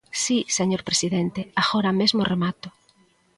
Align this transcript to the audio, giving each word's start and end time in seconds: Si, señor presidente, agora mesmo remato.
Si, 0.23 0.37
señor 0.57 0.81
presidente, 0.89 1.41
agora 1.63 1.91
mesmo 1.99 2.21
remato. 2.33 2.67